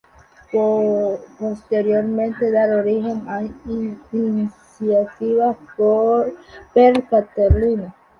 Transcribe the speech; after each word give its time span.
Posteriormente 1.37 2.49
da 2.51 2.65
origen 2.77 3.23
a 3.29 3.43
Iniciativa 3.69 5.55
per 6.73 7.07
Catalunya. 7.07 7.93